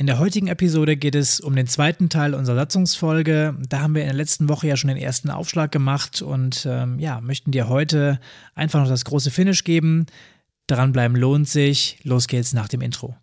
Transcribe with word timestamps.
In 0.00 0.06
der 0.06 0.18
heutigen 0.18 0.46
Episode 0.46 0.96
geht 0.96 1.14
es 1.14 1.40
um 1.40 1.54
den 1.54 1.66
zweiten 1.66 2.08
Teil 2.08 2.32
unserer 2.32 2.56
Satzungsfolge. 2.56 3.54
Da 3.68 3.80
haben 3.80 3.94
wir 3.94 4.00
in 4.00 4.08
der 4.08 4.16
letzten 4.16 4.48
Woche 4.48 4.66
ja 4.66 4.78
schon 4.78 4.88
den 4.88 4.96
ersten 4.96 5.28
Aufschlag 5.28 5.70
gemacht 5.70 6.22
und 6.22 6.66
ähm, 6.66 6.98
ja, 6.98 7.20
möchten 7.20 7.50
dir 7.50 7.68
heute 7.68 8.18
einfach 8.54 8.80
noch 8.80 8.88
das 8.88 9.04
große 9.04 9.30
Finish 9.30 9.62
geben. 9.62 10.06
Dranbleiben 10.68 11.18
lohnt 11.18 11.50
sich. 11.50 11.98
Los 12.02 12.28
geht's 12.28 12.54
nach 12.54 12.66
dem 12.66 12.80
Intro. 12.80 13.14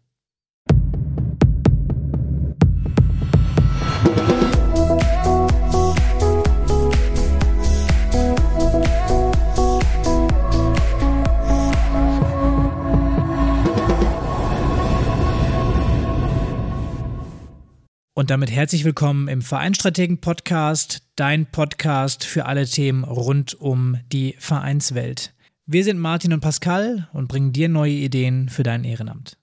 Und 18.17 18.31
damit 18.31 18.49
herzlich 18.49 18.83
willkommen 18.83 19.27
im 19.27 19.43
Vereinstrategen 19.43 20.17
Podcast, 20.17 21.03
dein 21.17 21.45
Podcast 21.45 22.25
für 22.25 22.47
alle 22.47 22.65
Themen 22.65 23.03
rund 23.03 23.53
um 23.61 23.99
die 24.11 24.35
Vereinswelt. 24.39 25.35
Wir 25.67 25.83
sind 25.83 25.99
Martin 25.99 26.33
und 26.33 26.39
Pascal 26.39 27.07
und 27.13 27.27
bringen 27.27 27.53
dir 27.53 27.69
neue 27.69 27.91
Ideen 27.91 28.49
für 28.49 28.63
dein 28.63 28.85
Ehrenamt. 28.85 29.37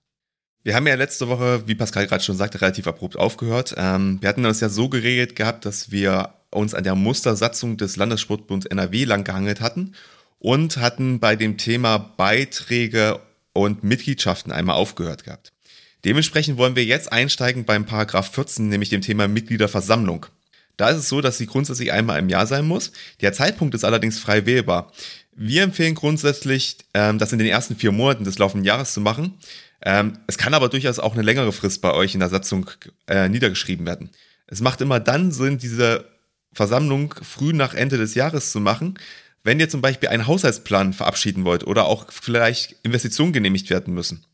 Wir 0.65 0.75
haben 0.75 0.89
ja 0.89 0.97
letzte 0.97 1.29
Woche, 1.29 1.69
wie 1.69 1.77
Pascal 1.77 2.09
gerade 2.09 2.25
schon 2.25 2.37
sagte, 2.37 2.61
relativ 2.61 2.89
abrupt 2.89 3.17
aufgehört. 3.17 3.77
Ähm, 3.77 4.19
wir 4.21 4.29
hatten 4.29 4.43
das 4.43 4.59
ja 4.59 4.69
so 4.69 4.89
geregelt 4.89 5.37
gehabt, 5.37 5.65
dass 5.67 5.93
wir 5.93 6.31
uns 6.51 6.75
an 6.75 6.83
der 6.83 6.97
Mustersatzung 6.97 7.77
des 7.77 7.95
Landessportbunds 7.95 8.67
NRW 8.67 9.05
langgehangelt 9.05 9.61
hatten 9.61 9.93
und 10.41 10.79
hatten 10.79 11.21
bei 11.21 11.37
dem 11.37 11.59
Thema 11.59 11.99
Beiträge 11.99 13.21
und 13.53 13.85
Mitgliedschaften 13.85 14.51
einmal 14.51 14.75
aufgehört 14.75 15.23
gehabt. 15.23 15.54
Dementsprechend 16.05 16.59
wollen 16.59 16.77
wir 16.77 16.85
jetzt 16.85 17.13
einsteigen 17.13 17.65
beim 17.65 17.87
Paragraph 17.87 18.33
14, 18.33 18.69
nämlich 18.69 18.91
dem 18.91 19.01
Thema 19.01 19.27
Mitgliederversammlung. 19.27 20.27
Da 20.77 20.91
ist 20.91 20.99
es 20.99 21.09
so, 21.09 21.21
dass 21.21 21.39
sie 21.39 21.47
grundsätzlich 21.47 21.93
einmal 21.93 22.19
im 22.19 22.29
Jahr 22.29 22.47
sein 22.47 22.67
muss. 22.67 22.93
Der 23.21 23.33
Zeitpunkt 23.33 23.75
ist 23.75 23.85
allerdings 23.85 24.19
frei 24.19 24.45
wählbar. 24.45 24.93
Wir 25.35 25.63
empfehlen 25.63 25.95
grundsätzlich, 25.95 26.79
ähm, 26.95 27.19
das 27.19 27.33
in 27.33 27.39
den 27.39 27.49
ersten 27.49 27.77
vier 27.77 27.93
Monaten 27.93 28.25
des 28.25 28.39
laufenden 28.39 28.65
Jahres 28.65 28.93
zu 28.93 29.01
machen. 29.01 29.35
Ähm, 29.83 30.19
es 30.27 30.39
kann 30.39 30.55
aber 30.55 30.69
durchaus 30.69 30.99
auch 30.99 31.15
eine 31.15 31.23
längere 31.23 31.53
Frist 31.53 31.81
bei 31.81 31.93
euch 31.93 32.15
in 32.15 32.21
der 32.21 32.29
Satzung 32.29 32.71
äh, 33.07 33.29
niedergeschrieben 33.29 33.87
werden. 33.87 34.11
Es 34.47 34.61
macht 34.61 34.81
immer 34.81 35.01
dann 35.01 35.33
Sinn, 35.33 35.59
diese 35.59 36.09
Versammlung 36.53 37.15
früh 37.23 37.53
nach 37.53 37.75
Ende 37.75 37.99
des 37.99 38.15
Jahres 38.15 38.53
zu 38.53 38.61
machen, 38.61 38.99
wenn 39.43 39.61
ihr 39.61 39.69
zum 39.69 39.83
Beispiel 39.83 40.09
einen 40.09 40.27
Haushaltsplan 40.27 40.93
verabschieden 40.93 41.45
wollt 41.45 41.67
oder 41.67 41.85
auch 41.85 42.11
vielleicht 42.11 42.77
Investitionen 42.83 43.33
genehmigt 43.33 43.71
werden 43.71 43.93
müssen. 43.93 44.25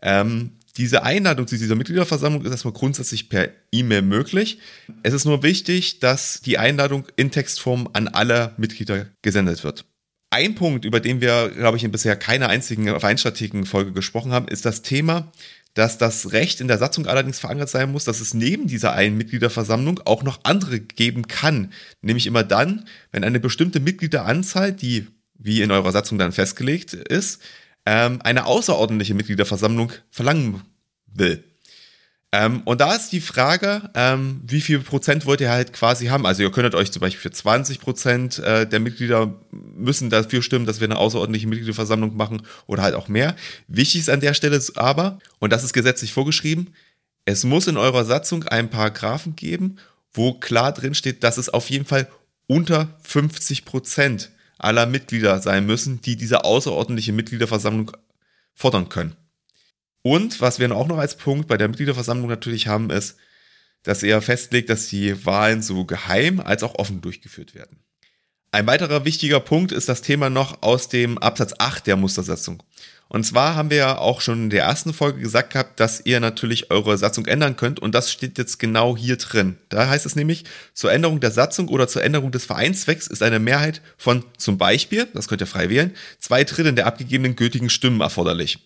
Ähm, 0.00 0.52
diese 0.76 1.04
Einladung 1.04 1.46
zu 1.46 1.56
dieser 1.56 1.76
Mitgliederversammlung 1.76 2.44
ist 2.44 2.50
erstmal 2.50 2.74
grundsätzlich 2.74 3.28
per 3.28 3.48
E-Mail 3.70 4.02
möglich. 4.02 4.58
Es 5.02 5.12
ist 5.12 5.24
nur 5.24 5.42
wichtig, 5.42 6.00
dass 6.00 6.40
die 6.40 6.58
Einladung 6.58 7.06
in 7.16 7.30
Textform 7.30 7.88
an 7.92 8.08
alle 8.08 8.54
Mitglieder 8.56 9.06
gesendet 9.22 9.62
wird. 9.62 9.84
Ein 10.30 10.56
Punkt, 10.56 10.84
über 10.84 10.98
den 10.98 11.20
wir, 11.20 11.50
glaube 11.50 11.76
ich, 11.76 11.84
in 11.84 11.92
bisher 11.92 12.16
keiner 12.16 12.48
einzigen 12.48 12.86
Vereinstrategen-Folge 12.86 13.92
gesprochen 13.92 14.32
haben, 14.32 14.48
ist 14.48 14.64
das 14.64 14.82
Thema, 14.82 15.30
dass 15.74 15.96
das 15.96 16.32
Recht 16.32 16.60
in 16.60 16.66
der 16.66 16.78
Satzung 16.78 17.06
allerdings 17.06 17.38
verankert 17.38 17.68
sein 17.68 17.92
muss, 17.92 18.04
dass 18.04 18.20
es 18.20 18.34
neben 18.34 18.66
dieser 18.66 18.94
einen 18.94 19.16
Mitgliederversammlung 19.16 20.00
auch 20.04 20.24
noch 20.24 20.40
andere 20.42 20.80
geben 20.80 21.28
kann. 21.28 21.72
Nämlich 22.02 22.26
immer 22.26 22.42
dann, 22.42 22.86
wenn 23.12 23.22
eine 23.22 23.38
bestimmte 23.38 23.78
Mitgliederanzahl, 23.78 24.72
die 24.72 25.06
wie 25.36 25.62
in 25.62 25.70
eurer 25.70 25.92
Satzung 25.92 26.18
dann 26.18 26.32
festgelegt 26.32 26.94
ist, 26.94 27.40
ähm, 27.86 28.20
eine 28.22 28.46
außerordentliche 28.46 29.14
Mitgliederversammlung 29.14 29.92
verlangen 30.10 30.62
will. 31.06 31.44
Ähm, 32.34 32.62
und 32.64 32.80
da 32.80 32.96
ist 32.96 33.10
die 33.10 33.20
Frage, 33.20 33.90
ähm, 33.94 34.40
wie 34.44 34.60
viel 34.60 34.80
Prozent 34.80 35.24
wollt 35.24 35.40
ihr 35.40 35.50
halt 35.50 35.72
quasi 35.72 36.06
haben? 36.06 36.26
Also 36.26 36.42
ihr 36.42 36.50
könntet 36.50 36.74
euch 36.74 36.90
zum 36.90 36.98
Beispiel 36.98 37.20
für 37.20 37.30
20 37.30 37.78
Prozent 37.78 38.40
äh, 38.40 38.66
der 38.66 38.80
Mitglieder 38.80 39.32
müssen 39.52 40.10
dafür 40.10 40.42
stimmen, 40.42 40.66
dass 40.66 40.80
wir 40.80 40.88
eine 40.88 40.98
außerordentliche 40.98 41.46
Mitgliederversammlung 41.46 42.16
machen 42.16 42.42
oder 42.66 42.82
halt 42.82 42.96
auch 42.96 43.06
mehr. 43.06 43.36
Wichtig 43.68 44.00
ist 44.00 44.10
an 44.10 44.18
der 44.18 44.34
Stelle 44.34 44.60
aber, 44.74 45.20
und 45.38 45.52
das 45.52 45.62
ist 45.62 45.74
gesetzlich 45.74 46.12
vorgeschrieben, 46.12 46.74
es 47.24 47.44
muss 47.44 47.68
in 47.68 47.76
eurer 47.76 48.04
Satzung 48.04 48.42
einen 48.44 48.68
Paragraphen 48.68 49.36
geben, 49.36 49.76
wo 50.12 50.34
klar 50.34 50.72
drin 50.72 50.96
steht, 50.96 51.22
dass 51.22 51.38
es 51.38 51.48
auf 51.48 51.70
jeden 51.70 51.84
Fall 51.84 52.08
unter 52.48 52.88
50 53.04 53.64
Prozent 53.64 54.30
aller 54.58 54.86
Mitglieder 54.86 55.40
sein 55.40 55.66
müssen, 55.66 56.00
die 56.00 56.16
diese 56.16 56.44
außerordentliche 56.44 57.12
Mitgliederversammlung 57.12 57.92
fordern 58.54 58.88
können. 58.88 59.16
Und 60.02 60.40
was 60.40 60.58
wir 60.58 60.70
auch 60.74 60.86
noch 60.86 60.98
als 60.98 61.16
Punkt 61.16 61.48
bei 61.48 61.56
der 61.56 61.68
Mitgliederversammlung 61.68 62.28
natürlich 62.28 62.68
haben, 62.68 62.90
ist, 62.90 63.16
dass 63.82 64.02
er 64.02 64.20
festlegt, 64.22 64.70
dass 64.70 64.88
die 64.88 65.24
Wahlen 65.24 65.62
so 65.62 65.84
geheim 65.84 66.40
als 66.40 66.62
auch 66.62 66.74
offen 66.76 67.00
durchgeführt 67.00 67.54
werden. 67.54 67.78
Ein 68.50 68.66
weiterer 68.66 69.04
wichtiger 69.04 69.40
Punkt 69.40 69.72
ist 69.72 69.88
das 69.88 70.02
Thema 70.02 70.30
noch 70.30 70.62
aus 70.62 70.88
dem 70.88 71.18
Absatz 71.18 71.54
8 71.58 71.86
der 71.86 71.96
Mustersatzung. 71.96 72.62
Und 73.08 73.24
zwar 73.24 73.54
haben 73.54 73.70
wir 73.70 73.76
ja 73.76 73.98
auch 73.98 74.20
schon 74.20 74.44
in 74.44 74.50
der 74.50 74.64
ersten 74.64 74.92
Folge 74.92 75.20
gesagt 75.20 75.52
gehabt, 75.52 75.78
dass 75.78 76.04
ihr 76.04 76.20
natürlich 76.20 76.70
eure 76.70 76.98
Satzung 76.98 77.26
ändern 77.26 77.56
könnt 77.56 77.78
und 77.78 77.94
das 77.94 78.10
steht 78.10 78.38
jetzt 78.38 78.58
genau 78.58 78.96
hier 78.96 79.16
drin. 79.16 79.56
Da 79.68 79.88
heißt 79.88 80.06
es 80.06 80.16
nämlich, 80.16 80.44
zur 80.72 80.90
Änderung 80.90 81.20
der 81.20 81.30
Satzung 81.30 81.68
oder 81.68 81.86
zur 81.86 82.02
Änderung 82.02 82.32
des 82.32 82.44
Vereinszwecks 82.44 83.06
ist 83.06 83.22
eine 83.22 83.38
Mehrheit 83.38 83.82
von 83.98 84.24
zum 84.38 84.58
Beispiel, 84.58 85.06
das 85.14 85.28
könnt 85.28 85.42
ihr 85.42 85.46
frei 85.46 85.68
wählen, 85.68 85.94
zwei 86.18 86.44
Dritteln 86.44 86.76
der 86.76 86.86
abgegebenen 86.86 87.36
gültigen 87.36 87.70
Stimmen 87.70 88.00
erforderlich. 88.00 88.58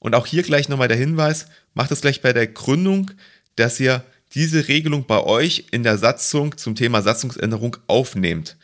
Und 0.00 0.14
auch 0.14 0.26
hier 0.26 0.42
gleich 0.42 0.68
nochmal 0.68 0.88
der 0.88 0.98
Hinweis, 0.98 1.46
macht 1.72 1.90
es 1.90 2.02
gleich 2.02 2.20
bei 2.20 2.34
der 2.34 2.46
Gründung, 2.46 3.10
dass 3.56 3.80
ihr 3.80 4.04
diese 4.34 4.68
Regelung 4.68 5.06
bei 5.06 5.22
euch 5.22 5.66
in 5.70 5.82
der 5.82 5.96
Satzung 5.96 6.56
zum 6.58 6.74
Thema 6.74 7.00
Satzungsänderung 7.00 7.76
aufnehmt. 7.86 8.56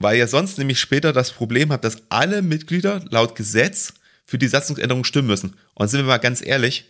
Weil 0.00 0.16
ihr 0.16 0.26
sonst 0.26 0.58
nämlich 0.58 0.80
später 0.80 1.12
das 1.12 1.30
Problem 1.30 1.70
habt, 1.70 1.84
dass 1.84 2.02
alle 2.08 2.42
Mitglieder 2.42 3.04
laut 3.10 3.36
Gesetz 3.36 3.94
für 4.24 4.38
die 4.38 4.48
Satzungsänderung 4.48 5.04
stimmen 5.04 5.28
müssen. 5.28 5.56
Und 5.74 5.88
sind 5.88 6.00
wir 6.00 6.06
mal 6.06 6.18
ganz 6.18 6.44
ehrlich, 6.44 6.86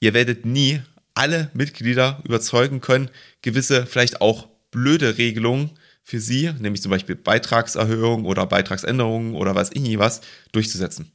ihr 0.00 0.14
werdet 0.14 0.44
nie 0.44 0.82
alle 1.14 1.50
Mitglieder 1.54 2.20
überzeugen 2.24 2.80
können, 2.80 3.08
gewisse 3.42 3.86
vielleicht 3.86 4.20
auch 4.20 4.48
blöde 4.70 5.16
Regelungen 5.16 5.70
für 6.02 6.20
sie, 6.20 6.50
nämlich 6.58 6.82
zum 6.82 6.90
Beispiel 6.90 7.14
Beitragserhöhung 7.14 8.24
oder 8.24 8.46
Beitragsänderungen 8.46 9.34
oder 9.34 9.54
was 9.54 9.70
ich 9.72 9.82
nie 9.82 9.98
was, 9.98 10.20
durchzusetzen. 10.52 11.12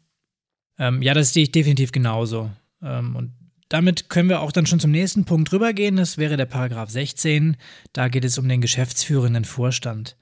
Ähm, 0.78 1.02
ja, 1.02 1.14
das 1.14 1.34
sehe 1.34 1.44
ich 1.44 1.52
definitiv 1.52 1.92
genauso. 1.92 2.50
Ähm, 2.82 3.16
und 3.16 3.34
damit 3.68 4.10
können 4.10 4.30
wir 4.30 4.42
auch 4.42 4.52
dann 4.52 4.68
schon 4.68 4.80
zum 4.80 4.92
nächsten 4.92 5.26
Punkt 5.26 5.52
rübergehen. 5.52 5.98
Das 5.98 6.18
wäre 6.18 6.38
der 6.38 6.46
Paragraph 6.46 6.90
16. 6.90 7.58
Da 7.92 8.08
geht 8.08 8.24
es 8.24 8.38
um 8.38 8.48
den 8.48 8.62
geschäftsführenden 8.62 9.44
Vorstand. 9.44 10.16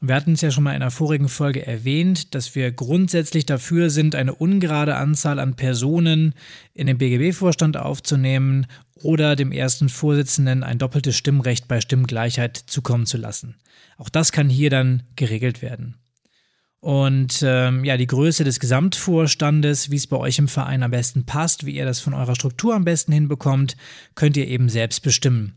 Wir 0.00 0.14
hatten 0.16 0.32
es 0.32 0.40
ja 0.40 0.50
schon 0.50 0.64
mal 0.64 0.74
in 0.74 0.82
einer 0.82 0.90
vorigen 0.90 1.28
Folge 1.28 1.66
erwähnt, 1.66 2.34
dass 2.34 2.54
wir 2.54 2.72
grundsätzlich 2.72 3.46
dafür 3.46 3.90
sind, 3.90 4.14
eine 4.14 4.34
ungerade 4.34 4.96
Anzahl 4.96 5.38
an 5.38 5.54
Personen 5.54 6.34
in 6.74 6.88
den 6.88 6.98
BGB-Vorstand 6.98 7.76
aufzunehmen 7.76 8.66
oder 8.96 9.36
dem 9.36 9.52
ersten 9.52 9.88
Vorsitzenden 9.88 10.62
ein 10.62 10.78
doppeltes 10.78 11.16
Stimmrecht 11.16 11.68
bei 11.68 11.80
Stimmgleichheit 11.80 12.56
zukommen 12.56 13.06
zu 13.06 13.18
lassen. 13.18 13.56
Auch 13.96 14.08
das 14.08 14.32
kann 14.32 14.48
hier 14.48 14.70
dann 14.70 15.04
geregelt 15.16 15.62
werden. 15.62 15.96
Und 16.80 17.42
ähm, 17.42 17.82
ja, 17.84 17.96
die 17.96 18.06
Größe 18.06 18.44
des 18.44 18.60
Gesamtvorstandes, 18.60 19.90
wie 19.90 19.96
es 19.96 20.06
bei 20.06 20.18
euch 20.18 20.38
im 20.38 20.48
Verein 20.48 20.82
am 20.82 20.90
besten 20.90 21.24
passt, 21.24 21.64
wie 21.64 21.74
ihr 21.74 21.86
das 21.86 22.00
von 22.00 22.12
eurer 22.12 22.34
Struktur 22.34 22.74
am 22.74 22.84
besten 22.84 23.12
hinbekommt, 23.12 23.78
könnt 24.14 24.36
ihr 24.36 24.46
eben 24.48 24.68
selbst 24.68 25.00
bestimmen. 25.00 25.54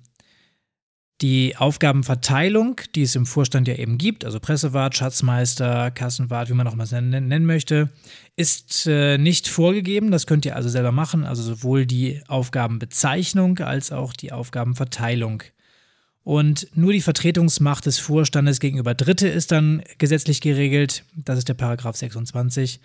Die 1.22 1.58
Aufgabenverteilung, 1.58 2.80
die 2.94 3.02
es 3.02 3.16
im 3.16 3.26
Vorstand 3.26 3.68
ja 3.68 3.74
eben 3.74 3.98
gibt, 3.98 4.24
also 4.24 4.40
Pressewart, 4.40 4.96
Schatzmeister, 4.96 5.90
Kassenwart, 5.90 6.50
wie 6.50 6.54
man 6.54 6.68
auch 6.68 6.76
mal 6.76 6.86
nennen 7.02 7.46
möchte, 7.46 7.90
ist 8.36 8.86
äh, 8.86 9.18
nicht 9.18 9.48
vorgegeben. 9.48 10.12
Das 10.12 10.28
könnt 10.28 10.46
ihr 10.46 10.56
also 10.56 10.70
selber 10.70 10.92
machen. 10.92 11.24
Also 11.26 11.42
sowohl 11.42 11.88
die 11.88 12.22
Aufgabenbezeichnung 12.28 13.58
als 13.60 13.92
auch 13.92 14.14
die 14.14 14.32
Aufgabenverteilung. 14.32 15.42
Und 16.24 16.68
nur 16.76 16.94
die 16.94 17.02
Vertretungsmacht 17.02 17.88
des 17.88 17.98
Vorstandes 17.98 18.60
gegenüber 18.60 18.94
Dritte 18.94 19.28
ist 19.28 19.52
dann 19.52 19.82
gesetzlich 19.98 20.40
geregelt. 20.40 21.04
Das 21.16 21.40
ist 21.40 21.50
der 21.50 21.56
Paragraph 21.56 21.96
26. 21.96 22.80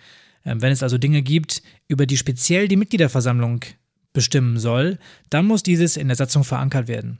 Ähm, 0.45 0.59
wenn 0.61 0.71
es 0.71 0.81
also 0.81 0.97
Dinge 0.97 1.21
gibt, 1.21 1.61
über 1.87 2.07
die 2.07 2.17
speziell 2.17 2.67
die 2.67 2.77
Mitgliederversammlung 2.77 3.59
bestimmen 4.11 4.57
soll, 4.57 4.97
dann 5.29 5.45
muss 5.45 5.61
dieses 5.61 5.97
in 5.97 6.07
der 6.07 6.17
Satzung 6.17 6.43
verankert 6.43 6.87
werden. 6.87 7.19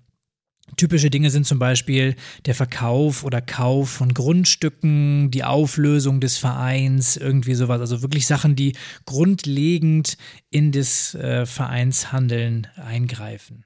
Typische 0.77 1.09
Dinge 1.09 1.29
sind 1.29 1.45
zum 1.45 1.59
Beispiel 1.59 2.15
der 2.45 2.55
Verkauf 2.55 3.23
oder 3.23 3.41
Kauf 3.41 3.89
von 3.89 4.13
Grundstücken, 4.13 5.29
die 5.29 5.43
Auflösung 5.43 6.19
des 6.19 6.37
Vereins, 6.37 7.17
irgendwie 7.17 7.53
sowas. 7.53 7.79
Also 7.79 8.01
wirklich 8.01 8.25
Sachen, 8.25 8.55
die 8.55 8.73
grundlegend 9.05 10.17
in 10.49 10.71
das 10.71 11.15
äh, 11.15 11.45
Vereinshandeln 11.45 12.67
eingreifen. 12.75 13.65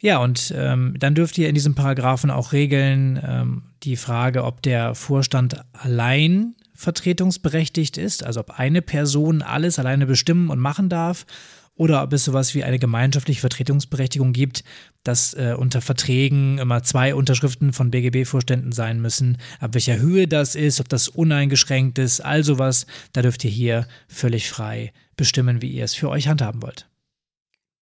Ja, 0.00 0.18
und 0.18 0.52
ähm, 0.56 0.94
dann 0.98 1.14
dürft 1.14 1.36
ihr 1.36 1.48
in 1.48 1.54
diesem 1.54 1.74
Paragraphen 1.74 2.30
auch 2.30 2.52
regeln 2.52 3.20
ähm, 3.22 3.62
die 3.82 3.96
Frage, 3.96 4.44
ob 4.44 4.62
der 4.62 4.94
Vorstand 4.94 5.62
allein 5.74 6.54
vertretungsberechtigt 6.74 7.98
ist, 7.98 8.24
also 8.24 8.40
ob 8.40 8.58
eine 8.58 8.80
Person 8.80 9.42
alles 9.42 9.78
alleine 9.78 10.06
bestimmen 10.06 10.48
und 10.48 10.58
machen 10.58 10.88
darf, 10.88 11.26
oder 11.74 12.02
ob 12.02 12.12
es 12.12 12.24
sowas 12.24 12.54
wie 12.54 12.62
eine 12.62 12.78
gemeinschaftliche 12.78 13.40
Vertretungsberechtigung 13.40 14.32
gibt, 14.32 14.64
dass 15.02 15.32
äh, 15.34 15.54
unter 15.56 15.80
Verträgen 15.80 16.58
immer 16.58 16.82
zwei 16.82 17.14
Unterschriften 17.14 17.72
von 17.72 17.90
BGB-Vorständen 17.90 18.72
sein 18.72 19.00
müssen, 19.00 19.38
ab 19.60 19.74
welcher 19.74 19.98
Höhe 19.98 20.28
das 20.28 20.54
ist, 20.54 20.80
ob 20.80 20.88
das 20.88 21.08
uneingeschränkt 21.08 21.98
ist, 21.98 22.20
all 22.20 22.44
sowas, 22.44 22.86
da 23.12 23.22
dürft 23.22 23.44
ihr 23.44 23.50
hier 23.50 23.88
völlig 24.08 24.50
frei 24.50 24.92
bestimmen, 25.16 25.62
wie 25.62 25.70
ihr 25.70 25.84
es 25.84 25.94
für 25.94 26.10
euch 26.10 26.28
handhaben 26.28 26.62
wollt. 26.62 26.86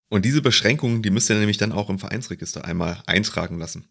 Und 0.08 0.24
diese 0.24 0.42
Beschränkungen, 0.42 1.02
die 1.02 1.10
müsst 1.10 1.28
ihr 1.28 1.36
nämlich 1.36 1.58
dann 1.58 1.72
auch 1.72 1.90
im 1.90 1.98
Vereinsregister 1.98 2.64
einmal 2.64 3.02
eintragen 3.06 3.58
lassen. 3.58 3.88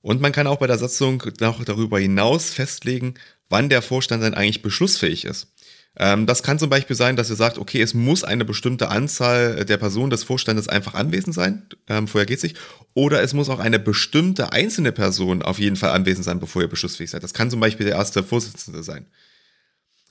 Und 0.00 0.20
man 0.20 0.32
kann 0.32 0.46
auch 0.46 0.58
bei 0.58 0.66
der 0.66 0.78
Satzung 0.78 1.22
noch 1.40 1.64
darüber 1.64 1.98
hinaus 1.98 2.50
festlegen, 2.50 3.14
wann 3.48 3.68
der 3.68 3.82
Vorstand 3.82 4.22
dann 4.22 4.34
eigentlich 4.34 4.62
beschlussfähig 4.62 5.24
ist. 5.24 5.52
Ähm, 6.00 6.26
das 6.26 6.42
kann 6.44 6.58
zum 6.58 6.70
Beispiel 6.70 6.94
sein, 6.94 7.16
dass 7.16 7.28
ihr 7.28 7.36
sagt, 7.36 7.58
okay, 7.58 7.82
es 7.82 7.92
muss 7.92 8.22
eine 8.22 8.44
bestimmte 8.44 8.88
Anzahl 8.88 9.64
der 9.64 9.76
Personen 9.78 10.10
des 10.10 10.22
Vorstandes 10.22 10.68
einfach 10.68 10.94
anwesend 10.94 11.34
sein, 11.34 11.66
ähm, 11.88 12.06
vorher 12.06 12.26
geht's 12.26 12.44
nicht. 12.44 12.56
Oder 12.94 13.20
es 13.22 13.34
muss 13.34 13.48
auch 13.48 13.58
eine 13.58 13.80
bestimmte 13.80 14.52
einzelne 14.52 14.92
Person 14.92 15.42
auf 15.42 15.58
jeden 15.58 15.76
Fall 15.76 15.90
anwesend 15.90 16.24
sein, 16.24 16.38
bevor 16.38 16.62
ihr 16.62 16.68
beschlussfähig 16.68 17.10
seid. 17.10 17.24
Das 17.24 17.34
kann 17.34 17.50
zum 17.50 17.58
Beispiel 17.58 17.86
der 17.86 17.96
erste 17.96 18.22
Vorsitzende 18.22 18.82
sein. 18.84 19.06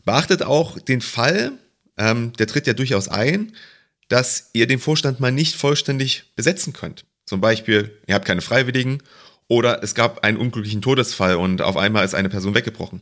Beachtet 0.03 0.43
auch 0.43 0.77
den 0.77 1.01
Fall, 1.01 1.53
ähm, 1.97 2.33
der 2.33 2.47
tritt 2.47 2.67
ja 2.67 2.73
durchaus 2.73 3.07
ein, 3.07 3.53
dass 4.09 4.49
ihr 4.53 4.67
den 4.67 4.79
Vorstand 4.79 5.19
mal 5.19 5.31
nicht 5.31 5.55
vollständig 5.55 6.31
besetzen 6.35 6.73
könnt. 6.73 7.05
Zum 7.25 7.41
Beispiel, 7.41 7.97
ihr 8.07 8.15
habt 8.15 8.25
keine 8.25 8.41
Freiwilligen 8.41 9.03
oder 9.47 9.83
es 9.83 9.95
gab 9.95 10.23
einen 10.23 10.37
unglücklichen 10.37 10.81
Todesfall 10.81 11.35
und 11.35 11.61
auf 11.61 11.77
einmal 11.77 12.03
ist 12.05 12.15
eine 12.15 12.29
Person 12.29 12.55
weggebrochen. 12.55 13.01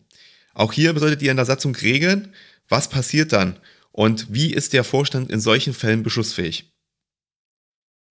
Auch 0.56 0.74
hier 0.74 0.98
solltet 0.98 1.22
ihr 1.22 1.32
in 1.32 1.38
der 1.38 1.46
Satzung 1.46 1.76
regeln, 1.76 2.34
was 2.68 2.90
passiert 2.90 3.32
dann 3.32 3.58
und 3.92 4.34
wie 4.34 4.52
ist 4.52 4.74
der 4.74 4.84
Vorstand 4.84 5.30
in 5.30 5.40
solchen 5.40 5.74
Fällen 5.74 6.02
beschlussfähig. 6.02 6.72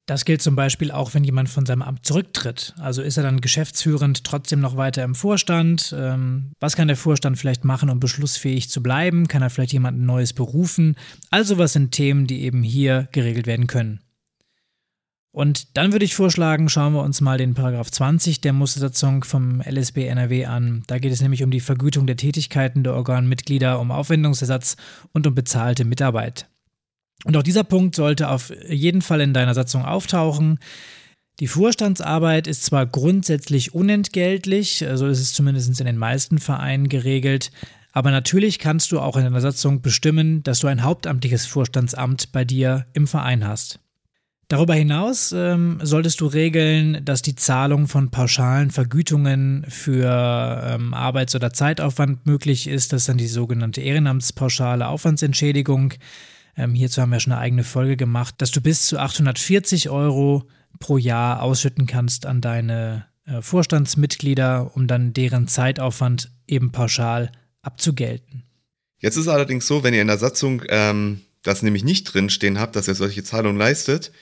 Das 0.07 0.27
gilt 0.27 0.43
zum 0.43 0.55
Beispiel 0.55 0.91
auch, 0.91 1.15
wenn 1.15 1.25
jemand 1.25 1.49
von 1.49 1.65
seinem 1.65 1.81
Amt 1.81 2.05
zurücktritt. 2.05 2.75
Also 2.79 3.01
ist 3.01 3.17
er 3.17 3.23
dann 3.23 3.41
geschäftsführend 3.41 4.23
trotzdem 4.25 4.61
noch 4.61 4.77
weiter 4.77 5.03
im 5.03 5.15
Vorstand? 5.15 5.95
Ähm, 5.99 6.53
was 6.61 6.77
kann 6.77 6.89
der 6.89 6.99
Vorstand 6.99 7.39
vielleicht 7.39 7.65
machen, 7.65 7.89
um 7.89 8.01
beschlussfähig 8.01 8.69
zu 8.69 8.83
bleiben? 8.83 9.29
Kann 9.29 9.41
er 9.41 9.49
vielleicht 9.49 9.73
jemanden 9.73 10.05
Neues 10.05 10.35
berufen? 10.35 10.97
Also 11.31 11.57
was 11.57 11.73
sind 11.73 11.93
Themen, 11.93 12.27
die 12.27 12.43
eben 12.43 12.63
hier 12.63 13.09
geregelt 13.13 13.47
werden 13.47 13.67
können. 13.67 14.04
Und 15.35 15.77
dann 15.77 15.91
würde 15.91 16.05
ich 16.05 16.15
vorschlagen, 16.15 16.69
schauen 16.69 16.93
wir 16.93 17.03
uns 17.03 17.21
mal 17.21 17.39
den 17.39 17.55
Paragraph 17.55 17.91
20 17.91 18.41
der 18.41 18.53
Mustersatzung 18.53 19.25
vom 19.25 19.61
LSB 19.63 20.07
NRW 20.07 20.45
an. 20.45 20.85
Da 20.87 21.01
geht 21.01 21.11
es 21.11 21.21
nämlich 21.21 21.43
um 21.43 21.51
die 21.51 21.59
Vergütung 21.59 22.07
der 22.07 22.17
Tätigkeiten 22.17 22.85
der 22.85 22.95
Organmitglieder, 22.95 23.81
um 23.81 23.91
Aufwendungsersatz 23.91 24.77
und 25.13 25.27
um 25.27 25.35
bezahlte 25.35 25.85
Mitarbeit. 25.85 26.47
Und 27.25 27.37
auch 27.37 27.43
dieser 27.43 27.65
Punkt 27.65 27.97
sollte 27.97 28.29
auf 28.29 28.53
jeden 28.69 29.03
Fall 29.03 29.21
in 29.23 29.35
deiner 29.35 29.55
Satzung 29.55 29.85
auftauchen. 29.85 30.61
Die 31.41 31.49
Vorstandsarbeit 31.49 32.47
ist 32.47 32.65
zwar 32.65 32.87
grundsätzlich 32.87 33.75
unentgeltlich, 33.75 34.85
so 34.95 35.09
ist 35.09 35.19
es 35.19 35.33
zumindest 35.33 35.81
in 35.81 35.87
den 35.87 35.99
meisten 35.99 36.39
Vereinen 36.39 36.89
geregelt, 36.89 37.51
aber 37.91 38.13
natürlich 38.13 38.61
kannst 38.61 38.93
du 38.93 39.01
auch 39.01 39.17
in 39.17 39.25
deiner 39.25 39.41
Satzung 39.41 39.83
bestimmen, 39.83 40.45
dass 40.45 40.61
du 40.61 40.69
ein 40.69 40.85
hauptamtliches 40.85 41.45
Vorstandsamt 41.47 42.31
bei 42.31 42.45
dir 42.45 42.87
im 42.93 43.09
Verein 43.09 43.45
hast. 43.45 43.81
Darüber 44.49 44.75
hinaus 44.75 45.33
ähm, 45.33 45.79
solltest 45.83 46.21
du 46.21 46.27
regeln, 46.27 47.05
dass 47.05 47.23
die 47.23 47.35
Zahlung 47.35 47.89
von 47.89 48.11
pauschalen 48.11 48.71
Vergütungen 48.71 49.65
für 49.69 50.63
ähm, 50.65 50.93
Arbeits- 50.93 51.35
oder 51.35 51.53
Zeitaufwand 51.53 52.27
möglich 52.27 52.67
ist. 52.67 52.93
Das 52.93 53.03
ist 53.03 53.09
dann 53.09 53.17
die 53.17 53.27
sogenannte 53.27 53.81
Ehrenamtspauschale 53.81 54.87
Aufwandsentschädigung. 54.87 55.95
Ähm, 56.57 56.75
hierzu 56.75 57.01
haben 57.01 57.11
wir 57.11 57.21
schon 57.21 57.33
eine 57.33 57.41
eigene 57.41 57.65
Folge 57.65 57.97
gemacht, 57.97 58.35
dass 58.39 58.51
du 58.51 58.61
bis 58.61 58.87
zu 58.87 58.99
840 58.99 59.89
Euro 59.89 60.45
pro 60.79 60.99
Jahr 60.99 61.43
ausschütten 61.43 61.87
kannst 61.87 62.27
an 62.27 62.41
deine 62.43 63.07
äh, 63.27 63.41
Vorstandsmitglieder, 63.41 64.73
um 64.77 64.87
dann 64.87 65.15
deren 65.15 65.49
Zeitaufwand 65.49 66.31
eben 66.47 66.71
pauschal 66.71 67.33
abzugelten. 67.63 68.45
Jetzt 68.99 69.17
ist 69.17 69.29
allerdings 69.29 69.67
so, 69.67 69.83
wenn 69.83 69.95
ihr 69.95 70.03
in 70.03 70.09
der 70.09 70.19
Satzung 70.19 70.63
ähm, 70.69 71.23
das 71.43 71.63
nämlich 71.63 71.85
nicht 71.85 72.05
drinstehen 72.05 72.59
habt, 72.59 72.77
dass 72.77 72.89
ihr 72.89 72.95
solche 72.95 73.25
Zahlungen 73.25 73.59
leistet, 73.59 74.13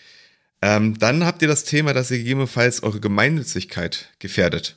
ähm, 0.63 0.99
dann 0.99 1.27
habt 1.27 1.43
ihr 1.43 1.49
das 1.49 1.65
Thema, 1.65 1.93
dass 1.93 2.11
ihr 2.11 2.19
gegebenenfalls 2.19 2.83
eure 2.83 3.01
Gemeinnützigkeit 3.01 4.09
gefährdet. 4.21 4.77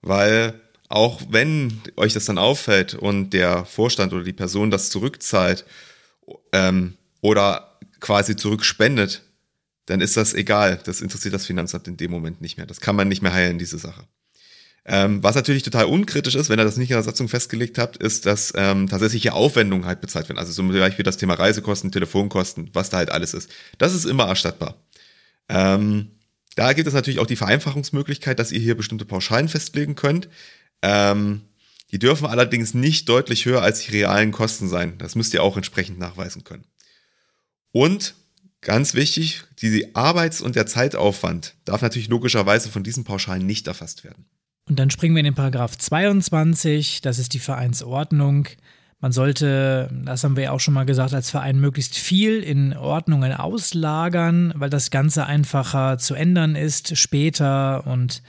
Weil 0.00 0.60
auch 0.88 1.20
wenn 1.28 1.80
euch 1.96 2.14
das 2.14 2.24
dann 2.24 2.38
auffällt 2.38 2.94
und 2.94 3.30
der 3.30 3.66
Vorstand 3.66 4.12
oder 4.14 4.24
die 4.24 4.32
Person 4.32 4.70
das 4.70 4.88
zurückzahlt 4.88 5.66
ähm, 6.52 6.94
oder 7.20 7.78
quasi 8.00 8.36
zurückspendet, 8.36 9.22
dann 9.86 10.00
ist 10.00 10.16
das 10.16 10.32
egal. 10.32 10.80
Das 10.84 11.02
interessiert 11.02 11.34
das 11.34 11.46
Finanzamt 11.46 11.88
in 11.88 11.98
dem 11.98 12.10
Moment 12.10 12.40
nicht 12.40 12.56
mehr. 12.56 12.66
Das 12.66 12.80
kann 12.80 12.96
man 12.96 13.08
nicht 13.08 13.22
mehr 13.22 13.32
heilen, 13.32 13.58
diese 13.58 13.78
Sache. 13.78 14.04
Ähm, 14.90 15.22
was 15.22 15.34
natürlich 15.34 15.62
total 15.62 15.84
unkritisch 15.84 16.34
ist, 16.34 16.48
wenn 16.48 16.58
ihr 16.58 16.64
das 16.64 16.78
nicht 16.78 16.90
in 16.90 16.96
der 16.96 17.02
Satzung 17.02 17.28
festgelegt 17.28 17.76
habt, 17.76 17.98
ist, 17.98 18.24
dass 18.24 18.54
ähm, 18.56 18.88
tatsächliche 18.88 19.34
Aufwendungen 19.34 19.84
halt 19.84 20.00
bezahlt 20.00 20.30
werden. 20.30 20.38
Also 20.38 20.54
zum 20.54 20.72
Beispiel 20.72 21.02
das 21.02 21.18
Thema 21.18 21.34
Reisekosten, 21.34 21.92
Telefonkosten, 21.92 22.70
was 22.72 22.88
da 22.88 22.96
halt 22.96 23.10
alles 23.10 23.34
ist. 23.34 23.50
Das 23.76 23.94
ist 23.94 24.06
immer 24.06 24.26
erstattbar. 24.26 24.76
Ähm, 25.48 26.12
da 26.56 26.72
gibt 26.72 26.88
es 26.88 26.94
natürlich 26.94 27.20
auch 27.20 27.26
die 27.26 27.36
Vereinfachungsmöglichkeit, 27.36 28.38
dass 28.38 28.52
ihr 28.52 28.60
hier 28.60 28.76
bestimmte 28.76 29.04
Pauschalen 29.04 29.48
festlegen 29.48 29.94
könnt. 29.94 30.28
Ähm, 30.82 31.42
die 31.90 31.98
dürfen 31.98 32.26
allerdings 32.26 32.74
nicht 32.74 33.08
deutlich 33.08 33.46
höher 33.46 33.62
als 33.62 33.80
die 33.80 33.92
realen 33.92 34.32
Kosten 34.32 34.68
sein. 34.68 34.98
Das 34.98 35.14
müsst 35.14 35.32
ihr 35.34 35.42
auch 35.42 35.56
entsprechend 35.56 35.98
nachweisen 35.98 36.44
können. 36.44 36.64
Und 37.72 38.14
ganz 38.60 38.94
wichtig, 38.94 39.44
die 39.60 39.94
Arbeits- 39.94 40.40
und 40.40 40.56
der 40.56 40.66
Zeitaufwand 40.66 41.54
darf 41.64 41.80
natürlich 41.80 42.08
logischerweise 42.08 42.68
von 42.68 42.82
diesen 42.82 43.04
Pauschalen 43.04 43.46
nicht 43.46 43.66
erfasst 43.66 44.04
werden. 44.04 44.26
Und 44.68 44.78
dann 44.78 44.90
springen 44.90 45.14
wir 45.14 45.20
in 45.20 45.24
den 45.24 45.34
Paragraph 45.34 45.78
22, 45.78 47.00
das 47.00 47.18
ist 47.18 47.32
die 47.32 47.38
Vereinsordnung. 47.38 48.48
Man 49.00 49.12
sollte, 49.12 49.88
das 50.04 50.24
haben 50.24 50.36
wir 50.36 50.44
ja 50.44 50.50
auch 50.50 50.58
schon 50.58 50.74
mal 50.74 50.84
gesagt, 50.84 51.14
als 51.14 51.30
Verein 51.30 51.60
möglichst 51.60 51.96
viel 51.96 52.42
in 52.42 52.76
Ordnungen 52.76 53.32
auslagern, 53.32 54.52
weil 54.56 54.70
das 54.70 54.90
Ganze 54.90 55.26
einfacher 55.26 55.98
zu 55.98 56.14
ändern 56.14 56.56
ist 56.56 56.96
später 56.96 57.86
und 57.86 58.22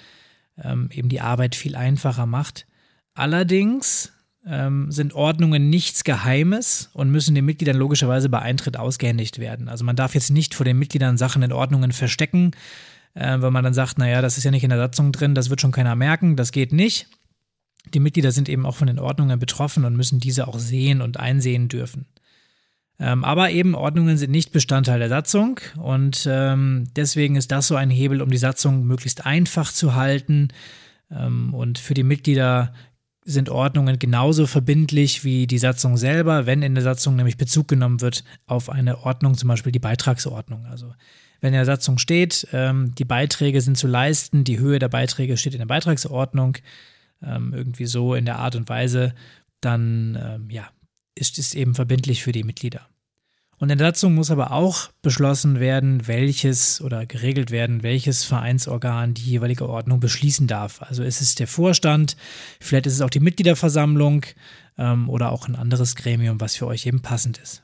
ähm, 0.64 0.90
eben 0.92 1.10
die 1.10 1.22
Arbeit 1.22 1.56
viel 1.56 1.76
einfacher 1.76 2.28
macht. 2.28 2.68
Allerdings 3.16 4.14
ähm, 4.46 4.92
sind 4.92 5.14
Ordnungen 5.14 5.72
nichts 5.72 6.04
Geheimes 6.04 6.92
und 6.94 7.10
müssen 7.10 7.34
den 7.34 7.46
Mitgliedern 7.46 7.78
logischerweise 7.78 8.30
bei 8.30 8.40
Eintritt 8.40 8.78
ausgehändigt 8.78 9.40
werden. 9.40 9.70
Also 9.70 9.84
man 9.84 9.96
darf 9.96 10.14
jetzt 10.14 10.30
nicht 10.30 10.54
vor 10.54 10.66
den 10.66 10.78
Mitgliedern 10.78 11.18
Sachen 11.18 11.42
in 11.42 11.52
Ordnungen 11.52 11.92
verstecken, 11.92 12.52
äh, 13.16 13.42
weil 13.42 13.52
man 13.52 13.64
dann 13.64 13.74
sagt, 13.74 13.98
naja, 13.98 14.22
das 14.22 14.38
ist 14.38 14.44
ja 14.44 14.52
nicht 14.52 14.64
in 14.64 14.70
der 14.70 14.80
Satzung 14.80 15.12
drin, 15.12 15.36
das 15.36 15.50
wird 15.50 15.62
schon 15.62 15.72
keiner 15.72 15.96
merken, 15.96 16.36
das 16.36 16.52
geht 16.52 16.74
nicht. 16.74 17.08
Die 17.94 18.00
Mitglieder 18.00 18.32
sind 18.32 18.50
eben 18.50 18.66
auch 18.66 18.76
von 18.76 18.88
den 18.88 19.00
Ordnungen 19.00 19.40
betroffen 19.40 19.86
und 19.86 19.96
müssen 19.96 20.20
diese 20.20 20.48
auch 20.48 20.60
sehen 20.60 21.02
und 21.02 21.18
einsehen 21.18 21.68
dürfen. 21.68 22.06
Ähm, 23.00 23.24
aber 23.24 23.52
eben 23.52 23.76
Ordnungen 23.76 24.18
sind 24.18 24.32
nicht 24.32 24.52
Bestandteil 24.52 25.00
der 25.00 25.10
Satzung 25.10 25.60
und 25.78 26.28
ähm, 26.30 26.88
deswegen 26.96 27.38
ist 27.38 27.52
das 27.52 27.68
so 27.68 27.76
ein 27.76 27.90
Hebel, 27.90 28.22
um 28.22 28.30
die 28.30 28.38
Satzung 28.38 28.86
möglichst 28.86 29.26
einfach 29.26 29.72
zu 29.72 29.96
halten. 29.96 30.50
Ähm, 31.10 31.54
und 31.54 31.80
für 31.80 31.94
die 31.94 32.04
Mitglieder 32.04 32.74
sind 33.24 33.50
Ordnungen 33.50 34.00
genauso 34.00 34.48
verbindlich 34.48 35.24
wie 35.24 35.48
die 35.48 35.60
Satzung 35.60 35.98
selber, 35.98 36.46
wenn 36.46 36.62
in 36.62 36.76
der 36.76 36.84
Satzung 36.84 37.16
nämlich 37.16 37.38
Bezug 37.38 37.68
genommen 37.68 38.02
wird 38.02 38.24
auf 38.48 38.70
eine 38.70 39.04
Ordnung, 39.04 39.38
zum 39.38 39.48
Beispiel 39.48 39.72
die 39.72 39.80
Beitragsordnung. 39.80 40.66
Also 40.66 40.94
wenn 41.40 41.54
in 41.54 41.60
der 41.60 41.66
Satzung 41.66 42.00
steht, 42.00 42.48
ähm, 42.52 42.94
die 42.96 43.06
Beiträge 43.06 43.62
sind 43.62 43.78
zu 43.78 43.88
leisten, 43.88 44.44
die 44.44 44.60
Höhe 44.60 44.80
der 44.80 44.90
Beiträge 44.90 45.38
steht 45.38 45.54
in 45.54 45.60
der 45.60 45.68
Beitragsordnung, 45.68 46.58
ähm, 47.24 47.54
irgendwie 47.54 47.86
so 47.86 48.16
in 48.16 48.26
der 48.26 48.40
Art 48.40 48.56
und 48.56 48.70
Weise, 48.70 49.14
dann 49.62 50.18
ähm, 50.22 50.50
ja, 50.50 50.70
ist 51.16 51.38
es 51.38 51.54
eben 51.54 51.76
verbindlich 51.76 52.24
für 52.24 52.32
die 52.32 52.44
Mitglieder. 52.44 52.88
Und 53.60 53.70
in 53.70 53.78
der 53.78 53.88
Satzung 53.88 54.16
muss 54.16 54.32
aber 54.32 54.52
auch 54.52 54.90
beschlossen 55.02 55.60
werden, 55.60 56.08
welches 56.08 56.80
oder 56.80 57.06
geregelt 57.06 57.52
werden, 57.52 57.84
welches 57.84 58.24
Vereinsorgan 58.24 59.14
die 59.14 59.24
jeweilige 59.24 59.68
Ordnung 59.68 60.00
beschließen 60.00 60.48
darf. 60.48 60.82
Also 60.82 61.04
ist 61.04 61.20
es 61.20 61.36
der 61.36 61.48
Vorstand, 61.48 62.16
vielleicht 62.62 62.88
ist 62.88 62.94
es 62.94 63.02
auch 63.02 63.10
die 63.10 63.20
Mitgliederversammlung 63.20 64.26
ähm, 64.78 65.10
oder 65.10 65.34
auch 65.34 65.50
ein 65.50 65.58
anderes 65.58 65.96
Gremium, 65.96 66.40
was 66.40 66.56
für 66.56 66.68
euch 66.68 66.86
eben 66.86 67.02
passend 67.02 67.38
ist. 67.38 67.64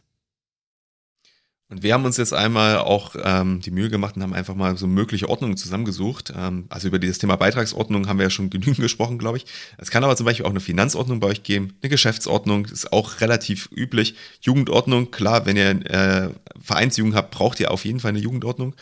Und 1.67 1.81
wir 1.81 1.93
haben 1.95 2.05
uns 2.05 2.17
jetzt 2.17 2.33
einmal 2.33 2.77
auch 2.77 3.15
ähm, 3.23 3.59
die 3.59 3.71
Mühe 3.71 3.89
gemacht 3.89 4.15
und 4.15 4.21
haben 4.21 4.35
einfach 4.35 4.53
mal 4.53 4.77
so 4.77 4.85
mögliche 4.85 5.27
Ordnungen 5.27 5.57
zusammengesucht. 5.57 6.31
Ähm, 6.35 6.65
also 6.69 6.87
über 6.87 6.99
dieses 6.99 7.17
Thema 7.17 7.37
Beitragsordnung 7.37 8.07
haben 8.07 8.19
wir 8.19 8.25
ja 8.25 8.29
schon 8.29 8.49
genügend 8.51 8.77
gesprochen, 8.77 9.17
glaube 9.17 9.37
ich. 9.37 9.45
Es 9.79 9.89
kann 9.89 10.03
aber 10.03 10.15
zum 10.15 10.27
Beispiel 10.27 10.45
auch 10.45 10.51
eine 10.51 10.59
Finanzordnung 10.59 11.19
bei 11.19 11.27
euch 11.27 11.41
geben, 11.41 11.73
eine 11.81 11.89
Geschäftsordnung, 11.89 12.65
ist 12.65 12.93
auch 12.93 13.19
relativ 13.19 13.69
üblich. 13.75 14.15
Jugendordnung, 14.41 15.09
klar, 15.09 15.47
wenn 15.47 15.57
ihr 15.57 15.69
äh, 15.89 16.29
Vereinsjugend 16.61 17.15
habt, 17.15 17.31
braucht 17.31 17.59
ihr 17.59 17.71
auf 17.71 17.83
jeden 17.83 17.99
Fall 17.99 18.09
eine 18.09 18.19
Jugendordnung. 18.19 18.75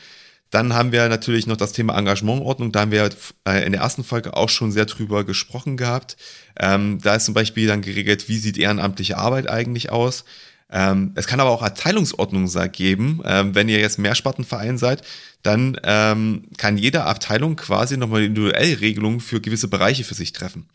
Dann 0.50 0.74
haben 0.74 0.92
wir 0.92 1.08
natürlich 1.10 1.48
noch 1.48 1.58
das 1.58 1.72
Thema 1.72 1.98
Engagementordnung. 1.98 2.72
Da 2.74 2.82
haben 2.82 2.92
wir 2.92 3.10
äh, 3.48 3.66
in 3.66 3.72
der 3.72 3.82
ersten 3.82 4.04
Folge 4.04 4.36
auch 4.36 4.50
schon 4.50 4.74
sehr 4.74 4.86
drüber 4.86 5.24
gesprochen 5.24 5.78
gehabt. 5.78 6.18
Ähm, 6.60 7.00
da 7.02 7.16
ist 7.16 7.26
zum 7.26 7.34
Beispiel 7.34 7.66
dann 7.66 7.82
geregelt, 7.82 8.28
wie 8.28 8.38
sieht 8.38 8.58
ehrenamtliche 8.58 9.18
Arbeit 9.18 9.50
eigentlich 9.50 9.90
aus. 9.90 10.26
Ähm, 10.74 11.12
es 11.14 11.28
kann 11.28 11.40
aber 11.40 11.52
auch 11.52 11.62
Abteilungsordnungen 11.62 12.50
geben. 12.72 13.22
Ähm, 13.24 13.54
wenn 13.54 13.70
ihr 13.70 13.80
jetzt 13.80 14.00
Mehrspartenverein 14.00 14.80
seid, 14.80 15.04
dann 15.44 15.80
ähm, 15.84 16.46
kann 16.58 16.80
jede 16.80 17.04
Abteilung 17.04 17.56
quasi 17.56 17.96
nochmal 17.96 18.24
individuell 18.24 18.74
Regelungen 18.76 19.20
für 19.20 19.40
gewisse 19.40 19.68
Bereiche 19.68 20.04
für 20.04 20.16
sich 20.16 20.34
treffen. 20.34 20.68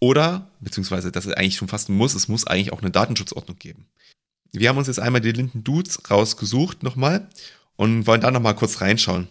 Oder, 0.00 0.48
beziehungsweise 0.60 1.12
das 1.12 1.26
ist 1.26 1.38
eigentlich 1.38 1.56
schon 1.56 1.68
fast 1.68 1.88
ein 1.88 1.96
Muss, 1.96 2.14
es 2.14 2.26
muss 2.26 2.46
eigentlich 2.46 2.72
auch 2.72 2.82
eine 2.82 2.90
Datenschutzordnung 2.90 3.56
geben. 3.58 3.86
Wir 4.52 4.68
haben 4.68 4.76
uns 4.76 4.88
jetzt 4.88 5.00
einmal 5.00 5.20
die 5.20 5.32
Linden 5.32 5.62
Dudes 5.62 6.10
rausgesucht 6.10 6.82
nochmal 6.82 7.28
und 7.76 8.06
wollen 8.08 8.20
da 8.20 8.32
nochmal 8.32 8.56
kurz 8.56 8.80
reinschauen. 8.80 9.28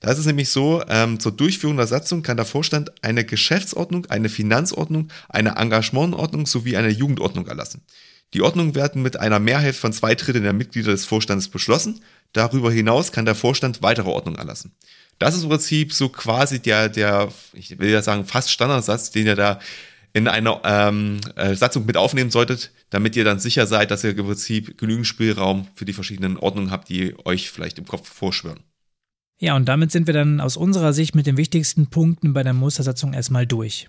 Da 0.00 0.10
ist 0.10 0.18
es 0.18 0.26
nämlich 0.26 0.48
so, 0.48 0.82
ähm, 0.88 1.20
zur 1.20 1.32
Durchführung 1.32 1.76
der 1.76 1.86
Satzung 1.86 2.22
kann 2.22 2.36
der 2.36 2.46
Vorstand 2.46 2.92
eine 3.04 3.24
Geschäftsordnung, 3.24 4.06
eine 4.06 4.28
Finanzordnung, 4.28 5.08
eine 5.28 5.56
Engagementordnung 5.56 6.46
sowie 6.46 6.76
eine 6.76 6.90
Jugendordnung 6.90 7.46
erlassen. 7.46 7.82
Die 8.34 8.42
Ordnungen 8.42 8.74
werden 8.74 9.02
mit 9.02 9.18
einer 9.18 9.38
Mehrheit 9.38 9.76
von 9.76 9.92
zwei 9.92 10.14
Dritteln 10.14 10.44
der 10.44 10.52
Mitglieder 10.52 10.92
des 10.92 11.04
Vorstandes 11.04 11.48
beschlossen. 11.48 12.00
Darüber 12.32 12.72
hinaus 12.72 13.12
kann 13.12 13.24
der 13.24 13.34
Vorstand 13.34 13.82
weitere 13.82 14.10
Ordnungen 14.10 14.38
erlassen. 14.38 14.74
Das 15.18 15.34
ist 15.34 15.44
im 15.44 15.48
Prinzip 15.48 15.92
so 15.92 16.08
quasi 16.08 16.60
der, 16.60 16.88
der, 16.88 17.28
ich 17.52 17.78
will 17.78 17.90
ja 17.90 18.02
sagen, 18.02 18.24
fast 18.24 18.50
Standardsatz, 18.50 19.10
den 19.10 19.26
ihr 19.26 19.36
da 19.36 19.60
in 20.12 20.28
einer 20.28 20.60
ähm, 20.64 21.20
äh, 21.36 21.54
Satzung 21.54 21.86
mit 21.86 21.96
aufnehmen 21.96 22.30
solltet, 22.30 22.72
damit 22.90 23.16
ihr 23.16 23.24
dann 23.24 23.38
sicher 23.38 23.66
seid, 23.66 23.90
dass 23.90 24.02
ihr 24.02 24.16
im 24.16 24.26
Prinzip 24.26 24.78
genügend 24.78 25.06
Spielraum 25.06 25.68
für 25.74 25.84
die 25.84 25.92
verschiedenen 25.92 26.36
Ordnungen 26.38 26.70
habt, 26.70 26.88
die 26.88 27.14
euch 27.24 27.50
vielleicht 27.50 27.78
im 27.78 27.86
Kopf 27.86 28.08
vorschwören. 28.08 28.60
Ja, 29.38 29.54
und 29.54 29.66
damit 29.66 29.92
sind 29.92 30.06
wir 30.06 30.14
dann 30.14 30.40
aus 30.40 30.56
unserer 30.56 30.94
Sicht 30.94 31.14
mit 31.14 31.26
den 31.26 31.36
wichtigsten 31.36 31.88
Punkten 31.88 32.32
bei 32.32 32.42
der 32.42 32.54
Mustersatzung 32.54 33.12
erstmal 33.12 33.46
durch. 33.46 33.88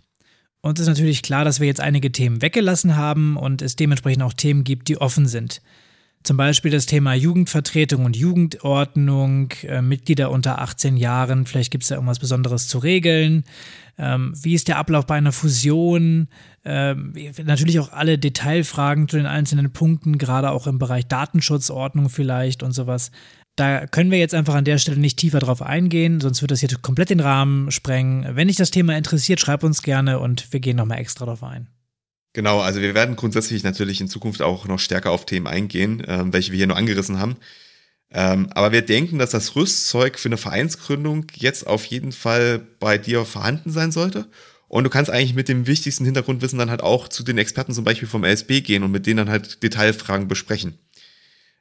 Uns 0.62 0.80
ist 0.80 0.88
natürlich 0.88 1.22
klar, 1.22 1.46
dass 1.46 1.60
wir 1.60 1.68
jetzt 1.68 1.80
einige 1.80 2.12
Themen 2.12 2.42
weggelassen 2.42 2.96
haben 2.96 3.38
und 3.38 3.62
es 3.62 3.76
dementsprechend 3.76 4.24
auch 4.24 4.34
Themen 4.34 4.64
gibt, 4.64 4.88
die 4.88 5.00
offen 5.00 5.28
sind. 5.28 5.62
Zum 6.24 6.36
Beispiel 6.36 6.72
das 6.72 6.88
Thema 6.88 7.14
Jugendvertretung 7.14 8.04
und 8.04 8.18
Jugendordnung, 8.18 9.52
äh, 9.64 9.82
Mitglieder 9.82 10.30
unter 10.30 10.60
18 10.60 10.98
Jahren, 10.98 11.46
vielleicht 11.46 11.72
gibt 11.72 11.84
es 11.84 11.90
da 11.90 11.96
irgendwas 11.96 12.20
Besonderes 12.20 12.68
zu 12.68 12.80
regeln. 12.80 13.46
Ähm, 13.98 14.34
wie 14.36 14.54
ist 14.54 14.68
der 14.68 14.78
Ablauf 14.78 15.06
bei 15.06 15.16
einer 15.16 15.32
Fusion? 15.32 16.28
Ähm, 16.66 17.14
natürlich 17.46 17.80
auch 17.80 17.94
alle 17.94 18.18
Detailfragen 18.18 19.08
zu 19.08 19.16
den 19.16 19.26
einzelnen 19.26 19.72
Punkten, 19.72 20.18
gerade 20.18 20.52
auch 20.52 20.68
im 20.68 20.80
Bereich 20.80 21.08
Datenschutzordnung 21.08 22.10
vielleicht 22.10 22.62
und 22.62 22.74
sowas. 22.74 23.12
Da 23.58 23.88
können 23.88 24.12
wir 24.12 24.20
jetzt 24.20 24.36
einfach 24.36 24.54
an 24.54 24.66
der 24.66 24.78
Stelle 24.78 25.00
nicht 25.00 25.18
tiefer 25.18 25.40
drauf 25.40 25.64
eingehen, 25.64 26.22
sonst 26.22 26.42
wird 26.42 26.52
das 26.52 26.60
hier 26.60 26.70
komplett 26.80 27.10
den 27.10 27.20
Rahmen 27.20 27.72
sprengen. 27.72 28.36
Wenn 28.36 28.48
dich 28.48 28.58
das 28.58 28.70
Thema 28.70 28.96
interessiert, 28.96 29.40
schreib 29.40 29.64
uns 29.64 29.82
gerne 29.82 30.20
und 30.20 30.54
wir 30.54 30.60
gehen 30.60 30.78
nochmal 30.78 31.00
extra 31.00 31.26
drauf 31.26 31.44
ein. 31.44 31.68
Genau, 32.34 32.60
also 32.60 32.82
wir 32.82 32.94
werden 32.94 33.16
grundsätzlich 33.16 33.64
natürlich 33.64 34.00
in 34.00 34.10
Zukunft 34.10 34.44
auch 34.44 34.68
noch 34.68 34.78
stärker 34.78 35.10
auf 35.10 35.26
Themen 35.26 35.48
eingehen, 35.48 36.04
ähm, 36.08 36.34
welche 36.34 36.52
wir 36.52 36.58
hier 36.58 36.68
nur 36.68 36.78
angerissen 36.78 37.18
haben. 37.18 37.38
Ähm, 38.12 38.48
aber 38.52 38.72
wir 38.72 38.84
denken, 38.84 39.18
dass 39.18 39.32
das 39.32 39.56
Rüstzeug 39.56 40.20
für 40.20 40.30
eine 40.30 40.38
Vereinsgründung 40.38 41.26
jetzt 41.34 41.66
auf 41.66 41.84
jeden 41.86 42.12
Fall 42.12 42.60
bei 42.80 43.00
dir 43.00 43.26
vorhanden 43.26 43.72
sein 43.72 43.92
sollte. 43.92 44.28
Und 44.68 44.84
du 44.84 44.92
kannst 44.92 45.10
eigentlich 45.10 45.34
mit 45.34 45.50
dem 45.50 45.66
wichtigsten 45.66 46.06
Hintergrundwissen 46.06 46.60
dann 46.60 46.70
halt 46.70 46.84
auch 46.84 47.08
zu 47.08 47.24
den 47.24 47.40
Experten 47.40 47.74
zum 47.74 47.86
Beispiel 47.86 48.08
vom 48.08 48.24
LSB 48.24 48.62
gehen 48.62 48.84
und 48.84 48.92
mit 48.92 49.08
denen 49.08 49.18
dann 49.18 49.30
halt 49.30 49.64
Detailfragen 49.64 50.28
besprechen. 50.28 50.78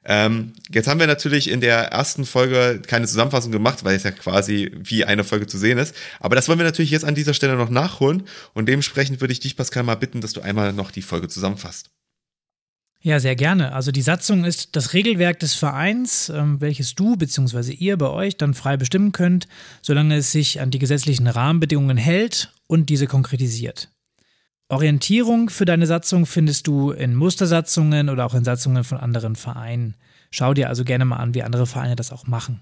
Ähm, 0.08 0.52
jetzt 0.70 0.86
haben 0.86 1.00
wir 1.00 1.08
natürlich 1.08 1.50
in 1.50 1.60
der 1.60 1.86
ersten 1.86 2.24
Folge 2.24 2.80
keine 2.86 3.06
Zusammenfassung 3.06 3.50
gemacht, 3.50 3.84
weil 3.84 3.96
es 3.96 4.04
ja 4.04 4.12
quasi 4.12 4.70
wie 4.76 5.04
eine 5.04 5.24
Folge 5.24 5.48
zu 5.48 5.58
sehen 5.58 5.78
ist. 5.78 5.94
Aber 6.20 6.36
das 6.36 6.48
wollen 6.48 6.60
wir 6.60 6.64
natürlich 6.64 6.92
jetzt 6.92 7.04
an 7.04 7.16
dieser 7.16 7.34
Stelle 7.34 7.56
noch 7.56 7.70
nachholen. 7.70 8.22
Und 8.54 8.68
dementsprechend 8.68 9.20
würde 9.20 9.32
ich 9.32 9.40
dich, 9.40 9.56
Pascal, 9.56 9.82
mal 9.82 9.96
bitten, 9.96 10.20
dass 10.20 10.32
du 10.32 10.40
einmal 10.40 10.72
noch 10.72 10.92
die 10.92 11.02
Folge 11.02 11.26
zusammenfasst. 11.28 11.90
Ja, 13.02 13.20
sehr 13.20 13.36
gerne. 13.36 13.72
Also 13.72 13.92
die 13.92 14.02
Satzung 14.02 14.44
ist 14.44 14.74
das 14.74 14.92
Regelwerk 14.92 15.40
des 15.40 15.54
Vereins, 15.54 16.28
ähm, 16.28 16.60
welches 16.60 16.94
du 16.94 17.16
bzw. 17.16 17.72
ihr 17.72 17.96
bei 17.96 18.08
euch 18.08 18.36
dann 18.36 18.54
frei 18.54 18.76
bestimmen 18.76 19.12
könnt, 19.12 19.48
solange 19.82 20.16
es 20.16 20.32
sich 20.32 20.60
an 20.60 20.70
die 20.70 20.78
gesetzlichen 20.78 21.26
Rahmenbedingungen 21.26 21.96
hält 21.96 22.52
und 22.66 22.90
diese 22.90 23.06
konkretisiert. 23.06 23.90
Orientierung 24.68 25.48
für 25.48 25.64
deine 25.64 25.86
Satzung 25.86 26.26
findest 26.26 26.66
du 26.66 26.90
in 26.90 27.14
Mustersatzungen 27.14 28.08
oder 28.08 28.26
auch 28.26 28.34
in 28.34 28.44
Satzungen 28.44 28.82
von 28.82 28.98
anderen 28.98 29.36
Vereinen. 29.36 29.94
Schau 30.30 30.54
dir 30.54 30.68
also 30.68 30.82
gerne 30.82 31.04
mal 31.04 31.16
an, 31.16 31.34
wie 31.34 31.44
andere 31.44 31.66
Vereine 31.66 31.94
das 31.94 32.10
auch 32.10 32.26
machen. 32.26 32.60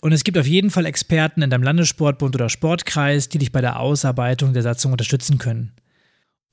Und 0.00 0.12
es 0.12 0.24
gibt 0.24 0.36
auf 0.38 0.46
jeden 0.46 0.70
Fall 0.70 0.86
Experten 0.86 1.42
in 1.42 1.50
deinem 1.50 1.62
Landessportbund 1.62 2.34
oder 2.34 2.48
Sportkreis, 2.48 3.28
die 3.28 3.38
dich 3.38 3.52
bei 3.52 3.60
der 3.60 3.80
Ausarbeitung 3.80 4.52
der 4.52 4.62
Satzung 4.62 4.92
unterstützen 4.92 5.38
können. 5.38 5.72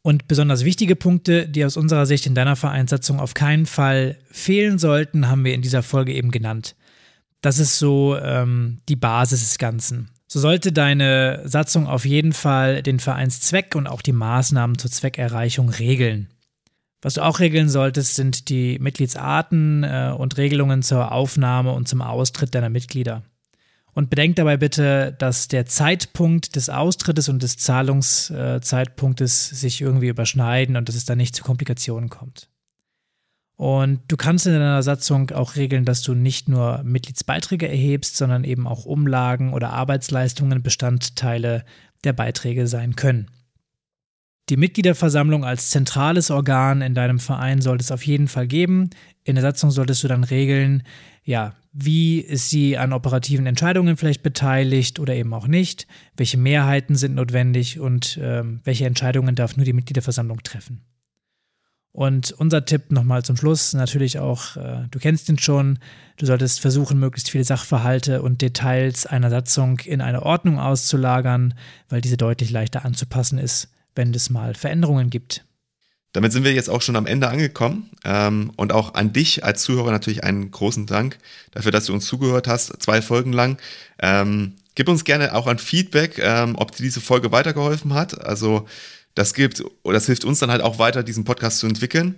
Und 0.02 0.28
besonders 0.28 0.64
wichtige 0.64 0.96
Punkte, 0.96 1.48
die 1.48 1.66
aus 1.66 1.76
unserer 1.76 2.06
Sicht 2.06 2.26
in 2.26 2.36
deiner 2.36 2.56
Vereinssatzung 2.56 3.20
auf 3.20 3.34
keinen 3.34 3.66
Fall 3.66 4.18
fehlen 4.32 4.80
sollten, 4.80 5.28
haben 5.28 5.44
wir 5.44 5.54
in 5.54 5.62
dieser 5.62 5.84
Folge 5.84 6.14
eben 6.14 6.32
genannt. 6.32 6.76
Das 7.42 7.60
ist 7.60 7.80
so 7.80 8.18
ähm, 8.18 8.80
die 8.88 8.96
Basis 8.96 9.42
des 9.42 9.58
Ganzen. 9.58 10.10
So 10.32 10.40
sollte 10.40 10.72
deine 10.72 11.42
Satzung 11.46 11.88
auf 11.88 12.06
jeden 12.06 12.34
Fall 12.34 12.84
den 12.84 13.00
Vereinszweck 13.00 13.74
und 13.74 13.88
auch 13.88 14.04
die 14.04 14.12
Maßnahmen 14.12 14.78
zur 14.78 14.92
Zweckerreichung 14.92 15.70
regeln. 15.70 16.30
Was 17.02 17.16
du 17.16 17.26
auch 17.26 17.40
regeln 17.40 17.68
solltest, 17.68 18.14
sind 18.14 18.50
die 18.50 18.78
Mitgliedsarten 18.78 19.84
äh, 19.84 20.14
und 20.16 20.38
Regelungen 20.38 20.84
zur 20.84 21.12
Aufnahme 21.12 21.72
und 21.72 21.88
zum 21.88 22.04
Austritt 22.04 22.54
deiner 22.54 22.70
Mitglieder. 22.70 23.24
Und 23.94 24.12
bedenk 24.12 24.36
dabei 24.36 24.58
bitte, 24.58 25.16
dass 25.18 25.48
der 25.48 25.66
Zeitpunkt 25.66 26.56
des 26.56 26.70
Austrittes 26.70 27.28
und 27.28 27.42
des 27.42 27.58
Zahlungszeitpunktes 27.58 29.50
sich 29.50 29.82
irgendwie 29.82 30.10
überschneiden 30.10 30.76
und 30.76 30.88
dass 30.88 30.96
es 30.96 31.06
da 31.06 31.16
nicht 31.16 31.36
zu 31.36 31.44
Komplikationen 31.44 32.10
kommt. 32.10 32.50
Und 33.60 34.00
du 34.08 34.16
kannst 34.16 34.48
in 34.48 34.54
deiner 34.54 34.82
Satzung 34.84 35.32
auch 35.32 35.58
regeln, 35.58 35.84
dass 35.84 36.02
du 36.02 36.14
nicht 36.14 36.48
nur 36.48 36.82
Mitgliedsbeiträge 36.84 37.68
erhebst, 37.68 38.16
sondern 38.16 38.46
eben 38.46 38.66
auch 38.66 38.86
Umlagen 38.86 39.52
oder 39.52 39.72
Arbeitsleistungen 39.74 40.64
Bestandteile 40.64 41.66
der 42.06 42.14
Beiträge 42.14 42.68
sein 42.68 42.96
können. 42.96 43.30
Die 44.48 44.56
Mitgliederversammlung 44.56 45.44
als 45.44 45.72
zentrales 45.72 46.32
Organ 46.32 46.82
in 46.82 46.96
deinem 46.96 47.20
Verein 47.20 47.60
sollte 47.60 47.84
es 47.84 47.92
auf 47.92 48.06
jeden 48.06 48.30
Fall 48.30 48.48
geben. 48.48 48.92
In 49.26 49.36
der 49.36 49.42
Satzung 49.42 49.72
solltest 49.72 50.06
du 50.06 50.08
dann 50.08 50.24
regeln, 50.24 50.84
ja, 51.26 51.54
wie 51.74 52.20
ist 52.20 52.50
sie 52.50 52.78
an 52.78 52.94
operativen 52.94 53.46
Entscheidungen 53.46 53.98
vielleicht 53.98 54.24
beteiligt 54.24 55.02
oder 55.02 55.16
eben 55.16 55.34
auch 55.34 55.48
nicht, 55.48 55.86
welche 56.16 56.38
Mehrheiten 56.38 56.96
sind 56.96 57.16
notwendig 57.16 57.78
und 57.78 58.18
ähm, 58.24 58.62
welche 58.64 58.86
Entscheidungen 58.86 59.36
darf 59.36 59.58
nur 59.58 59.66
die 59.66 59.74
Mitgliederversammlung 59.74 60.44
treffen. 60.44 60.86
Und 61.92 62.32
unser 62.34 62.66
Tipp 62.66 62.92
nochmal 62.92 63.24
zum 63.24 63.36
Schluss, 63.36 63.74
natürlich 63.74 64.20
auch, 64.20 64.56
äh, 64.58 64.86
du 64.92 65.00
kennst 65.00 65.28
ihn 65.28 65.40
schon, 65.40 65.80
du 66.18 66.26
solltest 66.26 66.60
versuchen, 66.60 67.00
möglichst 67.00 67.32
viele 67.32 67.44
Sachverhalte 67.44 68.22
und 68.22 68.42
Details 68.42 69.06
einer 69.06 69.30
Satzung 69.30 69.80
in 69.80 70.02
eine 70.02 70.24
Ordnung 70.24 70.60
auszulagern, 70.60 71.56
weil 71.90 72.02
diese 72.02 72.18
deutlich 72.18 72.52
leichter 72.52 72.86
anzupassen 72.86 73.40
ist, 73.40 73.70
wenn 73.96 74.14
es 74.14 74.30
mal 74.30 74.54
Veränderungen 74.54 75.10
gibt. 75.10 75.44
Damit 76.14 76.32
sind 76.32 76.44
wir 76.44 76.54
jetzt 76.54 76.70
auch 76.70 76.82
schon 76.82 76.96
am 76.96 77.06
Ende 77.06 77.28
angekommen 77.28 77.90
ähm, 78.04 78.52
und 78.56 78.72
auch 78.72 78.96
an 78.96 79.14
dich 79.14 79.44
als 79.44 79.62
Zuhörer 79.62 79.92
natürlich 79.92 80.24
einen 80.24 80.50
großen 80.50 80.88
Dank 80.88 81.20
dafür, 81.52 81.72
dass 81.72 81.86
du 81.86 81.94
uns 81.94 82.06
zugehört 82.06 82.48
hast, 82.48 82.82
zwei 82.82 83.02
Folgen 83.02 83.32
lang. 83.32 83.58
Ähm, 84.02 84.54
gib 84.74 84.90
uns 84.90 85.04
gerne 85.04 85.36
auch 85.36 85.46
ein 85.46 85.60
Feedback, 85.60 86.18
ähm, 86.18 86.56
ob 86.56 86.72
dir 86.72 86.82
diese 86.82 87.02
Folge 87.02 87.32
weitergeholfen 87.32 87.94
hat. 87.94 88.26
Also 88.26 88.68
das 89.20 89.34
gibt, 89.34 89.62
das 89.84 90.06
hilft 90.06 90.24
uns 90.24 90.40
dann 90.40 90.50
halt 90.50 90.62
auch 90.62 90.80
weiter, 90.80 91.04
diesen 91.04 91.26
Podcast 91.26 91.60
zu 91.60 91.68
entwickeln. 91.68 92.16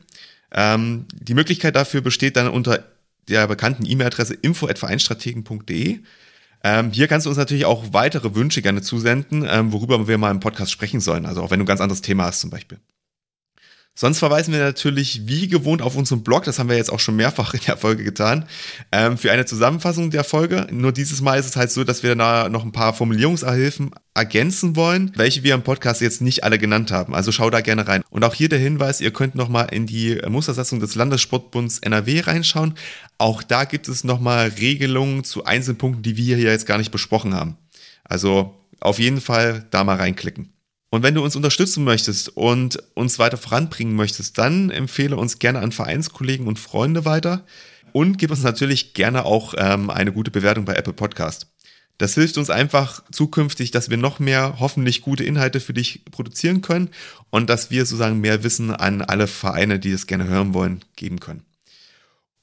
Ähm, 0.54 1.08
die 1.12 1.34
Möglichkeit 1.34 1.76
dafür 1.76 2.02
besteht 2.02 2.36
dann 2.36 2.48
unter 2.48 2.86
der 3.28 3.48
bekannten 3.48 3.86
E-Mail-Adresse 3.88 4.36
info.vereinstrategen.de. 4.36 6.00
Ähm, 6.64 6.92
hier 6.92 7.08
kannst 7.08 7.26
du 7.26 7.32
uns 7.32 7.40
natürlich 7.40 7.66
auch 7.66 7.86
weitere 7.92 8.36
Wünsche 8.36 8.62
gerne 8.62 8.84
zusenden, 8.84 9.48
ähm, 9.50 9.74
worüber 9.74 10.08
wir 10.08 10.20
mal 10.20 10.30
im 10.30 10.42
Podcast 10.42 10.72
sprechen 10.72 11.00
sollen. 11.00 11.26
Also 11.26 11.42
auch 11.42 11.50
wenn 11.50 11.58
du 11.58 11.64
ein 11.64 11.68
ganz 11.68 11.82
anderes 11.82 12.04
Thema 12.04 12.26
hast 12.26 12.42
zum 12.42 12.52
Beispiel. 12.52 12.78
Sonst 13.94 14.20
verweisen 14.20 14.54
wir 14.54 14.62
natürlich 14.62 15.28
wie 15.28 15.50
gewohnt 15.50 15.82
auf 15.82 15.98
unseren 15.98 16.24
Blog, 16.24 16.46
das 16.46 16.60
haben 16.60 16.70
wir 16.70 16.78
jetzt 16.78 16.92
auch 16.92 17.00
schon 17.00 17.18
mehrfach 17.18 17.54
in 17.54 17.60
der 17.68 17.76
Folge 17.76 18.04
getan, 18.06 18.48
ähm, 18.92 19.18
für 19.18 19.32
eine 19.32 19.46
Zusammenfassung 19.46 20.12
der 20.12 20.24
Folge. 20.24 20.66
Nur 20.72 20.94
dieses 20.94 21.20
Mal 21.20 21.40
ist 21.40 21.46
es 21.46 21.56
halt 21.58 21.72
so, 21.72 21.84
dass 21.84 22.02
wir 22.02 22.16
da 22.16 22.48
noch 22.48 22.64
ein 22.64 22.72
paar 22.72 22.94
Formulierungshilfen 22.94 23.92
ergänzen 24.14 24.78
wollen, 24.78 25.12
welche 25.16 25.44
wir 25.44 25.54
im 25.54 25.64
Podcast 25.64 26.00
jetzt 26.00 26.22
nicht 26.22 26.46
alle 26.46 26.58
genannt 26.58 26.90
haben. 26.92 27.14
Also 27.14 27.34
schau 27.34 27.50
da 27.50 27.60
gerne 27.60 27.88
rein. 27.88 28.02
Und 28.10 28.24
auch 28.24 28.34
hier 28.34 28.50
der 28.50 28.60
Hinweis, 28.60 29.02
ihr 29.02 29.12
könnt 29.12 29.36
nochmal 29.36 29.68
in 29.72 29.88
die 29.88 30.22
Mustersatzung 30.28 30.80
des 30.80 30.96
Landessportbunds 30.96 31.80
NRW 31.80 32.22
reinschauen. 32.22 32.76
Auch 33.18 33.44
da 33.44 33.66
gibt 33.66 33.90
es 33.90 34.06
nochmal 34.06 34.54
Regelungen 34.60 35.26
zu 35.26 35.44
einzelnen 35.44 35.78
Punkten, 35.78 36.02
die 36.02 36.16
wir 36.16 36.38
hier 36.38 36.52
jetzt 36.52 36.66
gar 36.66 36.78
nicht 36.78 36.92
besprochen 36.92 37.34
haben. 37.34 37.58
Also 38.06 38.56
auf 38.80 39.00
jeden 39.00 39.22
Fall 39.22 39.68
da 39.70 39.84
mal 39.84 39.98
reinklicken. 39.98 40.52
Und 40.92 41.04
wenn 41.04 41.16
du 41.16 41.24
uns 41.24 41.38
unterstützen 41.38 41.86
möchtest 41.86 42.30
und 42.36 42.78
uns 42.96 43.18
weiter 43.18 43.38
voranbringen 43.38 43.96
möchtest, 43.96 44.38
dann 44.38 44.70
empfehle 44.70 45.16
uns 45.16 45.40
gerne 45.40 45.60
an 45.60 45.72
Vereinskollegen 45.72 46.48
und 46.48 46.60
Freunde 46.60 47.06
weiter 47.06 47.46
und 47.94 48.18
gib 48.18 48.30
uns 48.30 48.44
natürlich 48.44 48.94
gerne 48.94 49.24
auch 49.24 49.54
ähm, 49.58 49.90
eine 49.90 50.12
gute 50.12 50.32
Bewertung 50.32 50.66
bei 50.66 50.76
Apple 50.76 50.92
Podcast. 50.94 51.48
Das 51.98 52.16
hilft 52.16 52.38
uns 52.38 52.50
einfach 52.50 53.04
zukünftig, 53.10 53.72
dass 53.72 53.90
wir 53.90 53.96
noch 53.96 54.20
mehr 54.20 54.56
hoffentlich 54.60 55.02
gute 55.02 55.24
Inhalte 55.24 55.62
für 55.62 55.74
dich 55.74 56.04
produzieren 56.12 56.62
können 56.62 56.90
und 57.30 57.50
dass 57.50 57.72
wir 57.72 57.86
sozusagen 57.86 58.20
mehr 58.20 58.44
Wissen 58.44 58.72
an 58.72 59.02
alle 59.02 59.28
Vereine, 59.28 59.80
die 59.80 59.92
es 59.92 60.08
gerne 60.08 60.28
hören 60.28 60.54
wollen, 60.54 60.84
geben 60.98 61.22
können. 61.22 61.44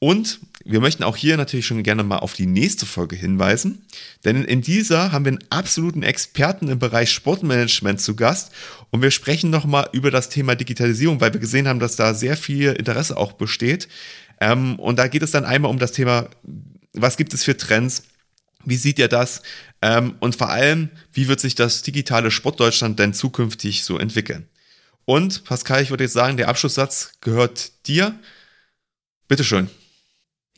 Und 0.01 0.41
wir 0.65 0.81
möchten 0.81 1.03
auch 1.03 1.17
hier 1.17 1.37
natürlich 1.37 1.67
schon 1.67 1.83
gerne 1.83 2.05
mal 2.05 2.19
auf 2.19 2.35
die 2.35 2.47
nächste 2.47 2.87
Folge 2.87 3.17
hinweisen, 3.17 3.85
denn 4.25 4.45
in 4.45 4.61
dieser 4.61 5.11
haben 5.11 5.25
wir 5.25 5.33
einen 5.33 5.45
absoluten 5.51 6.03
Experten 6.03 6.69
im 6.69 6.79
Bereich 6.79 7.11
Sportmanagement 7.11 8.01
zu 8.01 8.15
Gast 8.15 8.53
und 8.91 9.03
wir 9.03 9.11
sprechen 9.11 9.51
nochmal 9.51 9.89
über 9.93 10.11
das 10.11 10.29
Thema 10.29 10.55
Digitalisierung, 10.55 11.21
weil 11.21 11.33
wir 11.33 11.41
gesehen 11.41 11.67
haben, 11.67 11.81
dass 11.81 11.97
da 11.97 12.15
sehr 12.15 12.37
viel 12.37 12.73
Interesse 12.73 13.17
auch 13.17 13.33
besteht. 13.33 13.89
Ähm, 14.41 14.79
und 14.79 14.99
da 14.99 15.09
geht 15.09 15.23
es 15.23 15.33
dann 15.33 15.45
einmal 15.45 15.71
um 15.71 15.81
das 15.81 15.93
Thema, 15.93 16.29
was 16.93 17.17
gibt 17.17 17.35
es 17.35 17.43
für 17.43 17.57
Trends, 17.57 18.05
wie 18.65 18.77
sieht 18.77 18.99
ihr 18.99 19.09
das? 19.09 19.43
Ähm, 19.83 20.17
und 20.21 20.37
vor 20.37 20.51
allem, 20.51 20.91
wie 21.13 21.29
wird 21.29 21.41
sich 21.41 21.55
das 21.55 21.83
digitale 21.83 22.31
Sportdeutschland 22.31 22.99
denn 22.99 23.15
zukünftig 23.15 23.85
so 23.85 23.99
entwickeln? 23.99 24.49
Und 25.05 25.45
Pascal, 25.45 25.83
ich 25.83 25.91
würde 25.91 26.05
jetzt 26.05 26.13
sagen, 26.13 26.37
der 26.37 26.49
Abschlusssatz 26.49 27.13
gehört 27.21 27.87
dir. 27.87 28.19
Bitteschön. 29.27 29.71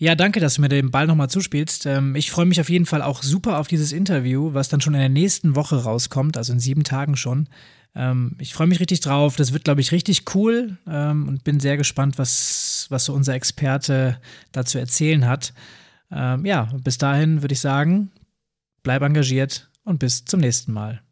Ja, 0.03 0.15
danke, 0.15 0.41
dass 0.41 0.55
du 0.55 0.63
mir 0.63 0.71
den 0.71 0.91
Ball 0.91 1.07
nochmal 1.07 1.29
zuspielst. 1.29 1.85
Ähm, 1.85 2.17
ich 2.17 2.31
freue 2.31 2.47
mich 2.47 2.59
auf 2.59 2.71
jeden 2.71 2.87
Fall 2.87 3.03
auch 3.03 3.23
super 3.23 3.59
auf 3.59 3.69
dieses 3.69 3.93
Interview, 3.93 4.55
was 4.55 4.71
dann 4.71 4.81
schon 4.81 4.95
in 4.95 5.01
der 5.01 5.11
nächsten 5.11 5.57
Woche 5.57 5.85
rauskommt, 5.85 6.39
also 6.39 6.55
in 6.55 6.59
sieben 6.59 6.85
Tagen 6.85 7.17
schon. 7.17 7.51
Ähm, 7.95 8.35
ich 8.39 8.55
freue 8.55 8.67
mich 8.67 8.81
richtig 8.81 9.01
drauf. 9.01 9.37
Das 9.37 9.53
wird, 9.53 9.65
glaube 9.65 9.83
ich, 9.83 9.93
richtig 9.93 10.35
cool 10.35 10.79
ähm, 10.89 11.29
und 11.29 11.45
bin 11.45 11.61
sehr 11.61 11.77
gespannt, 11.77 12.17
was, 12.17 12.87
was 12.89 13.05
so 13.05 13.13
unser 13.13 13.35
Experte 13.35 14.19
dazu 14.53 14.79
erzählen 14.79 15.27
hat. 15.27 15.53
ja, 16.11 16.69
bis 16.83 16.99
dahin 16.99 17.43
würde 17.43 17.53
ich 17.53 17.61
sagen, 17.61 18.11
bleib 18.83 19.03
engagiert 19.03 19.71
und 19.85 20.01
bis 20.01 20.25
zum 20.25 20.41
nächsten 20.41 20.73
Mal. 20.73 21.03